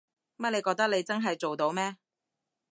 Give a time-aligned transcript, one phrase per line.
[0.37, 1.95] 乜你覺得你真係做到咩？